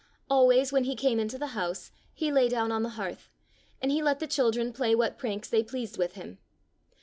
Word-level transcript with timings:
Always 0.31 0.73
when 0.73 0.85
he 0.85 0.95
came 0.95 1.19
into 1.19 1.37
the 1.37 1.49
house 1.53 1.91
he 2.11 2.31
lay 2.31 2.49
down 2.49 2.71
on 2.71 2.81
the 2.81 2.89
hearth, 2.97 3.29
and 3.79 3.91
he 3.91 4.01
let 4.01 4.17
the 4.17 4.25
children 4.25 4.73
play 4.73 4.95
what 4.95 5.19
pranks 5.19 5.47
they 5.47 5.61
pleased 5.61 5.99
with 5.99 6.13
him. 6.15 6.39